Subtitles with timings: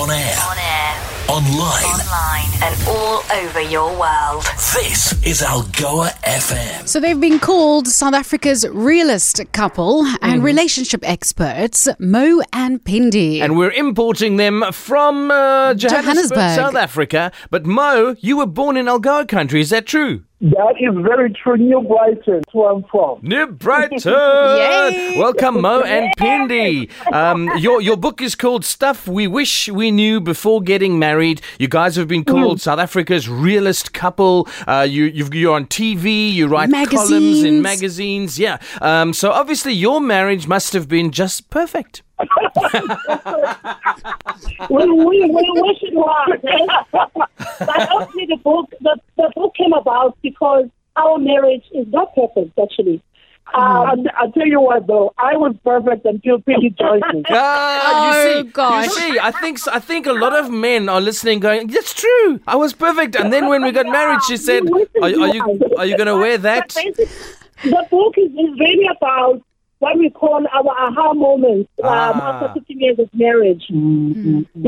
[0.00, 0.94] On air, On air,
[1.28, 1.84] online.
[1.84, 4.44] online, and all over your world.
[4.74, 6.88] This is Algoa FM.
[6.88, 13.42] So they've been called South Africa's realist couple and relationship experts, Mo and Pindi.
[13.42, 16.56] And we're importing them from uh, Johannesburg, Johannesburg.
[16.56, 17.30] South Africa.
[17.50, 20.24] But Mo, you were born in Algoa country, is that true?
[20.42, 21.58] That is very true.
[21.58, 23.18] New Brighton, that's where I'm from.
[23.20, 23.98] New Brighton!
[24.02, 25.16] Yay.
[25.18, 26.88] Welcome, Mo and Pindi.
[27.12, 31.42] Um, your, your book is called Stuff We Wish We Knew Before Getting Married.
[31.58, 34.48] You guys have been called South Africa's realist couple.
[34.66, 37.62] Uh, you, you've, you're on TV, you write columns in Magazines.
[37.62, 38.38] magazines.
[38.38, 38.58] Yeah.
[38.80, 42.02] Um, so obviously, your marriage must have been just perfect.
[44.70, 46.38] We, we, we wish it was.
[46.44, 46.66] eh?
[47.60, 50.66] but obviously, the book the, the book came about because
[50.96, 53.02] our marriage is not perfect, actually.
[53.52, 57.22] Um, I, I tell you what, though, I was perfect until Piggy joined me.
[57.30, 58.84] Ah, Oh, you see, gosh.
[58.86, 62.40] you see, I think I think a lot of men are listening, going, "That's true.
[62.46, 65.42] I was perfect." And then when we got married, she said, "Are, are you
[65.76, 69.42] are you going to wear that?" The book is, is really about
[69.80, 72.44] what we call our aha moments um, Ah.
[72.44, 73.64] after 15 years of marriage.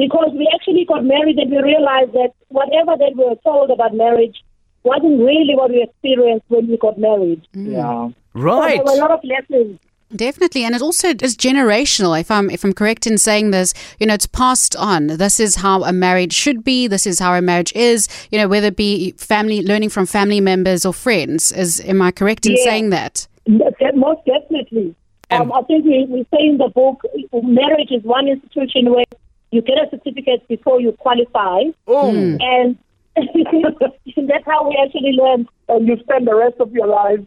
[0.03, 3.95] Because we actually got married and we realized that whatever that we were told about
[3.95, 4.37] marriage
[4.85, 7.41] wasn't really what we experienced when we got married.
[7.53, 8.09] Yeah.
[8.35, 8.77] Right.
[8.77, 9.79] There were a lot of lessons.
[10.15, 12.19] Definitely, and it also is generational.
[12.21, 15.07] If I'm if I'm correct in saying this, you know, it's passed on.
[15.07, 16.87] This is how a marriage should be.
[16.87, 18.09] This is how a marriage is.
[18.31, 21.51] You know, whether it be family learning from family members or friends.
[21.53, 22.65] Is am I correct in Yeah.
[22.65, 23.27] saying that?
[23.47, 24.95] That- Most definitely.
[25.41, 27.03] Um, I think we, we say in the book,
[27.43, 29.05] marriage is one institution where
[29.51, 32.79] you get a certificate before you qualify, Oh, and
[33.17, 35.47] that's how we actually learn.
[35.69, 37.21] And you spend the rest of your life,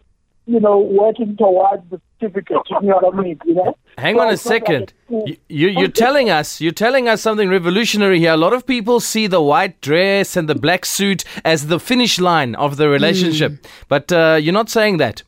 [0.47, 2.57] you know, working towards the certificate.
[2.81, 3.39] You know what I mean?
[3.45, 3.77] You know?
[3.97, 4.93] hang So on a it's not like second.
[5.09, 8.33] You, you, you're telling us you're telling us something revolutionary here.
[8.33, 12.19] A lot of people see the white dress and the black suit as the finish
[12.19, 15.23] line of the relationship, but uh, you're not saying that.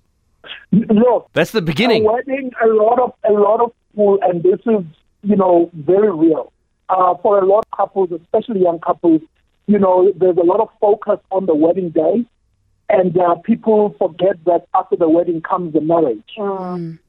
[0.71, 2.05] Look, That's the beginning.
[2.05, 4.83] a wedding, a lot of a lot of people, and this is
[5.23, 6.51] you know very real
[6.89, 9.21] uh, for a lot of couples, especially young couples.
[9.67, 12.25] You know, there's a lot of focus on the wedding day,
[12.89, 16.23] and uh, people forget that after the wedding comes the marriage.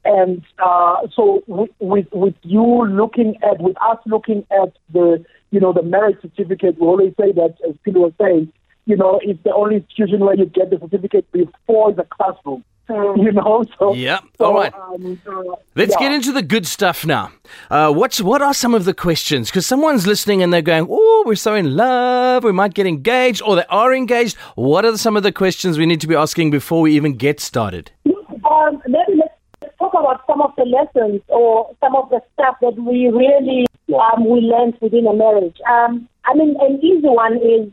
[0.05, 5.61] And uh, so, with, with with you looking at, with us looking at the you
[5.61, 8.53] know the marriage certificate, we always say that, as people were saying,
[8.87, 12.65] you know, it's the only institution where you get the certificate before the classroom.
[13.17, 14.73] You know, so Yeah, so, all right.
[14.75, 16.09] Um, uh, Let's yeah.
[16.09, 17.31] get into the good stuff now.
[17.71, 19.51] Uh, what's what are some of the questions?
[19.51, 22.45] Because someone's listening and they're going, "Oh, we're so in love.
[22.45, 25.85] We might get engaged, or they are engaged." What are some of the questions we
[25.87, 27.91] need to be asking before we even get started?
[28.07, 32.77] Um, let, let's talk about some of the lessons or some of the stuff that
[32.77, 35.57] we really um, we learned within a marriage.
[35.69, 37.71] Um, I mean, an easy one is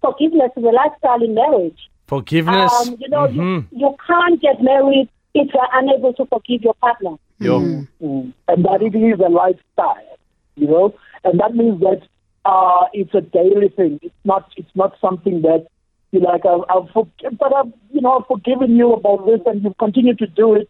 [0.00, 1.78] forgiveness is a lifestyle in marriage.
[2.08, 2.72] Forgiveness.
[2.88, 3.66] Um, you know, Mhm.
[3.70, 7.16] you, you can't get married if you're unable to forgive your partner.
[7.40, 7.60] Yo.
[7.60, 8.32] Mm.
[8.48, 10.16] and that it is a lifestyle,
[10.56, 10.92] you know,
[11.22, 12.00] and that means that
[12.44, 14.00] uh, it's a daily thing.
[14.02, 14.50] It's not.
[14.56, 15.66] It's not something that
[16.10, 16.44] you like.
[16.44, 17.06] I've, I've for,
[17.38, 20.68] but I've you know I've forgiven you about this, and you continue to do it.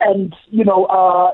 [0.00, 1.32] And you know, uh,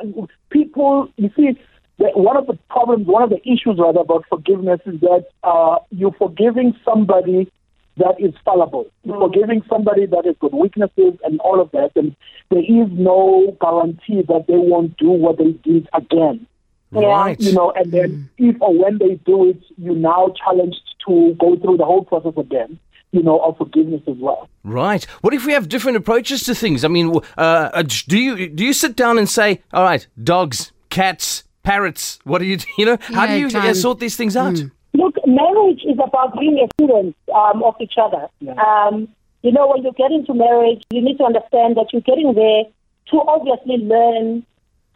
[0.50, 1.08] people.
[1.16, 1.56] You see,
[1.98, 6.12] one of the problems, one of the issues rather about forgiveness is that uh, you're
[6.18, 7.48] forgiving somebody
[7.96, 8.86] that is fallible.
[9.04, 12.16] You're forgiving somebody that has got weaknesses and all of that, and
[12.50, 16.46] there is no guarantee that they won't do what they did again.
[16.90, 17.40] Right.
[17.40, 21.56] You know, and then if or when they do it, you're now challenged to go
[21.56, 22.78] through the whole process again.
[23.12, 24.48] You know, of forgiveness as well.
[24.64, 25.04] Right.
[25.20, 26.84] What if we have different approaches to things?
[26.84, 30.72] I mean, uh, uh, do you do you sit down and say, "All right, dogs,
[30.90, 32.18] cats, parrots.
[32.24, 32.98] What do you you know?
[33.00, 34.60] How do you uh, sort these things out?"
[34.94, 38.28] Look, marriage is about being a student um, of each other.
[38.58, 39.08] Um,
[39.42, 42.64] you know, when you get into marriage, you need to understand that you're getting there
[43.10, 44.46] to obviously learn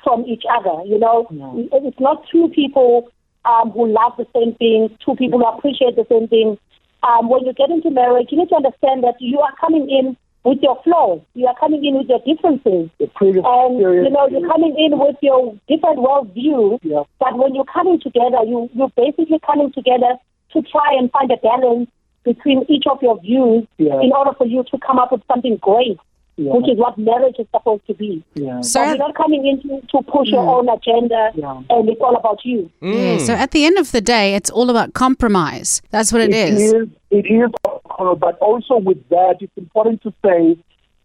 [0.03, 0.85] from each other.
[0.87, 1.27] You know,
[1.73, 3.11] it's not two people
[3.45, 6.59] um, who love the same things, two people who appreciate the same things.
[7.03, 10.17] Um, when you get into marriage, you need to understand that you are coming in
[10.49, 11.21] with your flaws.
[11.35, 12.91] You are coming in with your differences.
[12.99, 17.03] And you know, you're coming in with your different worldview, Yeah.
[17.21, 20.13] but when you're coming together, you you're basically coming together
[20.53, 21.89] to try and find a balance
[22.25, 24.01] between each of your views Yeah.
[24.01, 25.99] in order for you to come up with something great,
[26.37, 26.53] Yeah.
[26.55, 28.23] which is what marriage is supposed to be.
[28.35, 28.61] yeah.
[28.63, 30.55] So But you're not coming in to, to push your mm.
[30.55, 31.63] own agenda Yeah.
[31.71, 32.71] and it's all about you.
[32.81, 35.83] yeah, so at the end of the day, it's all about compromise.
[35.91, 36.73] That's what it is.
[36.73, 36.89] is.
[37.11, 37.51] It is,
[37.99, 40.57] uh, but also with that, it's important to say,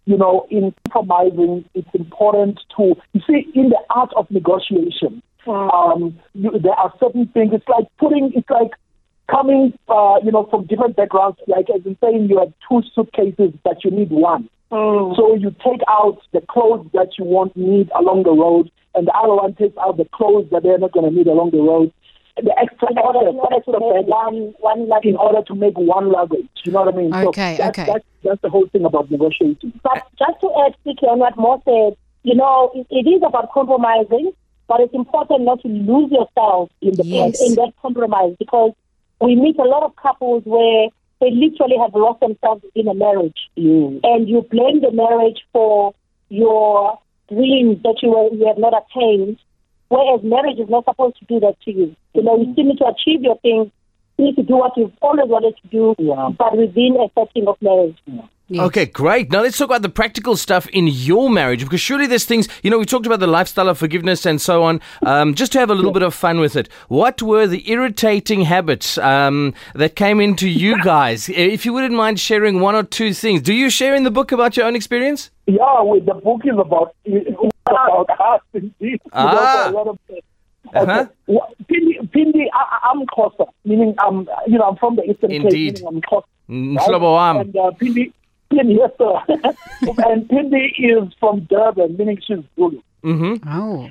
[0.06, 6.18] you know, in compromising, it's important to, you see, in the art of negotiation, Um,
[6.34, 7.52] you, there are certain things.
[7.54, 8.32] It's like putting.
[8.34, 8.72] It's like
[9.30, 11.38] coming, uh, you know, from different backgrounds.
[11.48, 14.48] Like as in saying, you have two suitcases, but you need one.
[15.18, 19.14] So you take out the clothes that you won't need along the road, and the
[19.14, 21.92] other one takes out the clothes that they're not going to need along the road.
[22.42, 25.78] The extra In order, in order to extra make one, one in order to make
[25.78, 26.50] one luggage.
[26.66, 27.14] You know what I mean?
[27.14, 27.92] Okay, so that's, okay.
[27.92, 29.72] That's, that's the whole thing about negotiating.
[29.84, 33.52] But just to add quickly on what Mo said, you know, it, it is about
[33.52, 34.32] compromising,
[34.68, 37.40] but it's important not to lose yourself in the Yes.
[37.40, 38.72] in, in that compromise because
[39.22, 40.88] we meet a lot of couples where
[41.22, 44.00] they literally have lost themselves in a marriage, Mm.
[44.04, 45.94] and you blame the marriage for
[46.30, 46.98] your
[47.30, 49.38] dreams that you were, you have not attained,
[49.94, 51.96] whereas marriage is not supposed to do that to you.
[52.16, 53.68] You know, you still need to achieve your things.
[54.18, 56.30] You need to do what you've always wanted to do, Yeah.
[56.38, 57.98] but within a setting of marriage.
[58.50, 58.62] Yes.
[58.68, 59.32] Okay, great.
[59.32, 62.70] Now let's talk about the practical stuff in your marriage because surely there's things, you
[62.70, 65.70] know, we talked about the lifestyle of forgiveness and so on, um, just to have
[65.72, 66.68] a little bit of fun with it.
[66.90, 71.30] What were the irritating habits um, that came into you guys?
[71.30, 73.42] If you wouldn't mind sharing one or two things.
[73.42, 75.32] Do you share in the book about your own experience?
[75.48, 79.02] Yeah, with the book is about it's about us indeed.
[79.12, 79.70] Ah.
[79.70, 80.00] a lot of
[80.74, 81.06] Uh-huh.
[81.28, 85.32] Wha- Pindi, Pindi, I, I- I'm Xhosa, meaning I'm, you know, I'm from the Eastern
[85.32, 85.76] Indeed.
[85.76, 86.24] Cape, meaning I'm Xhosa.
[86.90, 87.38] Mhlobo wam.
[87.38, 88.14] And uh, Pindi,
[88.50, 89.14] Pindi, yes, sir.
[90.10, 92.82] and Pindi is from Durban, meaning she's Zulu.
[93.46, 93.90] Oh.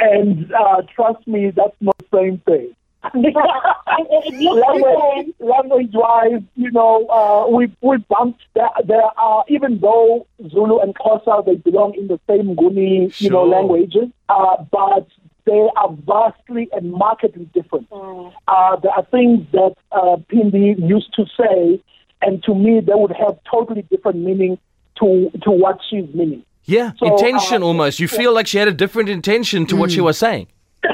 [0.00, 2.74] And uh, trust me, that's not the same thing.
[3.14, 8.40] Language, language wise, you know, uh, we we bumped.
[8.54, 13.30] There, there are even though Zulu and Xhosa they belong in the same Nguni, you
[13.30, 15.06] know, languages, uh, but
[15.44, 17.86] they are vastly and markedly different.
[17.92, 21.80] Uh, there are things that uh, Pindi used to say,
[22.22, 24.58] and to me, they would have totally different meaning
[24.98, 26.42] to to what she's meaning.
[26.64, 28.00] Yeah, So, intention uh, almost.
[28.00, 30.48] You feel like she had a different intention to what she was saying.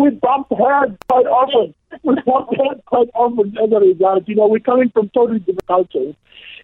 [0.00, 1.74] we bumped heads quite often.
[2.02, 4.28] We bumped heads quite often as a result.
[4.28, 6.14] You know, we're coming from totally different cultures,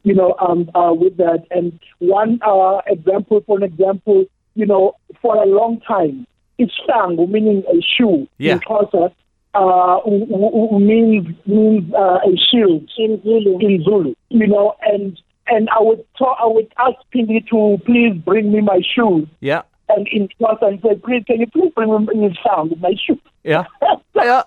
[0.03, 1.45] you know, um, uh, with that.
[1.51, 4.25] And one uh, example, for an example,
[4.55, 6.27] you know, for a long time,
[6.61, 8.55] Isihlangu, meaning a shoe Yeah.
[8.55, 9.13] in Xhosa,
[9.55, 13.59] uh, w- w- means, means uh, a shield In Zulu.
[13.61, 15.19] in Zulu, you know, and
[15.49, 19.63] and I would talk, I would ask Pindi to please bring me my shoes Yeah,
[19.89, 23.21] and in class and said, please, can you please bring me sound with my shoe?
[23.45, 23.65] yeah,
[24.15, 24.43] yeah.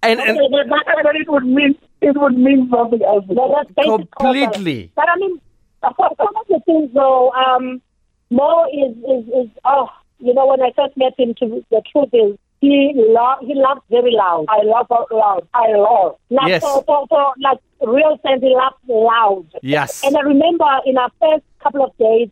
[0.00, 3.24] And, and and then it would mean it would mean something else.
[3.28, 3.74] No, that's
[4.16, 4.92] completely.
[4.94, 5.40] But I mean,
[5.80, 7.82] for some of the things though, um,
[8.30, 9.88] Mo is, is, is, oh,
[10.20, 13.80] you know, when I first met him, to, the truth is, he lo- he laughs
[13.90, 14.46] very loud.
[14.48, 15.48] I laugh out loud.
[15.54, 16.16] I love.
[16.30, 16.62] Like, Yes.
[16.62, 19.46] for, for, for, like, real sense, he laughs loud.
[19.62, 20.02] Yes.
[20.04, 22.28] And I remember in our first couple of days,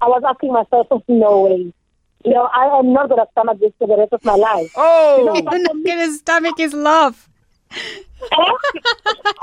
[0.00, 1.72] I was asking myself, no way.
[2.24, 4.72] You know, I am not going to stomach this for the rest of my life.
[4.76, 7.28] Oh, No, You're not going to stomach his laugh.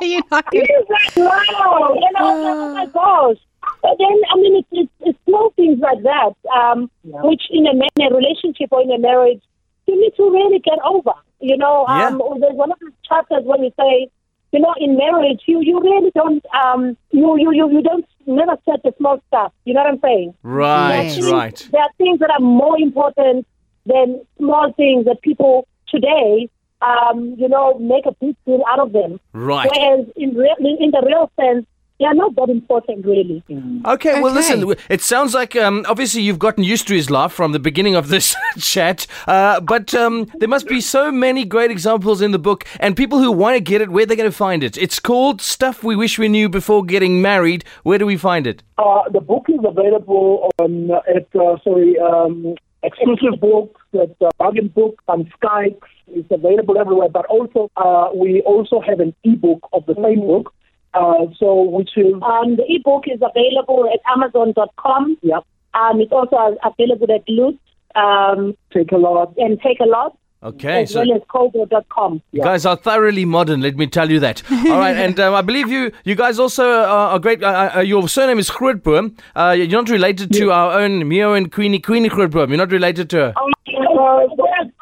[0.02, 3.38] You're not going It is like, wow, you know, oh my gosh.
[3.82, 7.74] But then, I mean, it's, it's, it's small things like that, um, which in a,
[7.74, 9.42] ma- in a relationship or in a marriage,
[9.88, 11.14] you need to really get over.
[11.40, 14.10] You know, um, there's one of the chapters where you say,
[14.52, 18.58] you know, in marriage, you, you really don't, um, you, you, you, you don't never
[18.66, 19.52] set the small stuff.
[19.66, 20.34] You know what I'm saying?
[20.44, 21.32] right, Yes.
[21.32, 21.68] right.
[21.72, 23.46] There are things that are more important
[23.86, 26.50] than small things that people today,
[26.82, 29.20] um, you know, make a big deal out of them.
[29.34, 29.70] Right.
[29.70, 31.66] Whereas in, real, in the real sense,
[32.00, 33.44] they are not that important, really.
[33.86, 37.52] Okay, well, listen, it sounds like um, obviously you've gotten used to his laugh from
[37.52, 42.22] the beginning of this chat, uh, but um, there must be so many great examples
[42.22, 44.36] in the book, and people who want to get it, where they're they going to
[44.36, 44.78] find it?
[44.78, 47.64] It's called Stuff We Wish We Knew Before Getting Married.
[47.84, 48.64] Where do we find it?
[48.78, 54.32] Uh, the book is available on uh, at uh, sorry um, exclusive books at uh,
[54.38, 55.80] Bargain Book on Skype.
[56.08, 57.10] It's available everywhere.
[57.10, 60.54] But also uh, we also have an ebook of the same book.
[60.96, 65.18] Uh, so which is Um, the ebook is available at Amazon.com.
[65.22, 65.40] yeah,
[65.74, 67.60] Um, it's also available at Loot
[67.96, 69.34] um, Takealot.
[69.38, 72.22] and Takealot, Okay, as so well as Kobo.com.
[72.32, 74.44] you guys are thoroughly modern, let me tell you that.
[74.52, 77.42] All right, and um, I believe you you guys also are, are great.
[77.44, 79.18] Uh, uh, your surname is Grootboom.
[79.36, 82.50] Uh, you're not related to our own Mio and Queenie, Queenie Grootboom.
[82.50, 83.34] You're not related to her.
[83.68, 84.28] We're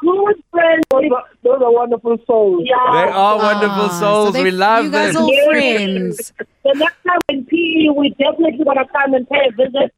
[0.04, 0.84] good friends.
[0.90, 2.62] Those are, those are wonderful souls.
[2.64, 2.76] Yeah.
[2.92, 4.26] They are wonderful Ah, souls.
[4.28, 5.22] so they- we love You guys them.
[5.22, 6.32] all friends.
[6.64, 9.92] The next time in PE, we definitely want to come and pay a visit.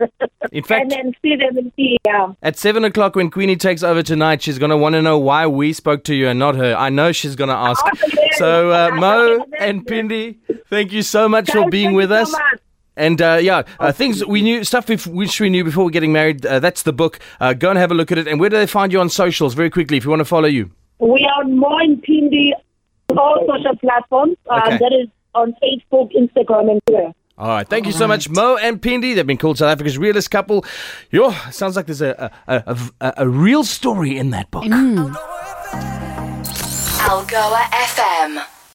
[0.52, 1.96] In fact- and then see them in PE.
[2.06, 2.32] Yeah.
[2.42, 5.46] At seven o'clock, when Queenie takes over tonight, she's going to want to know why
[5.46, 6.74] we spoke to you and not her.
[6.76, 7.84] I know she's going to ask.
[8.38, 12.32] So, uh, Mo and Pindi, thank you so much for being with you us.
[12.32, 12.60] so much.
[12.96, 16.44] And uh, yeah, uh, things we knew, stuff which we knew before we're getting married.
[16.46, 17.18] Uh, that's the book.
[17.40, 18.26] Uh, go and have a look at it.
[18.26, 19.54] And where do they find you on socials?
[19.54, 20.70] Very quickly, if you want to follow you.
[20.98, 22.52] We are Mo and Pindi,
[23.10, 24.36] all social platforms.
[24.48, 24.78] Um, Okay.
[24.78, 27.12] That is on Facebook, Instagram, and Twitter.
[27.38, 29.12] All right, thank you so much, Mo and Pindi.
[29.12, 30.64] They've been called South Africa's realist couple.
[31.10, 34.64] Yo, sounds like there's a a, a, a, a real story in that book.
[37.04, 38.55] Algoa FM.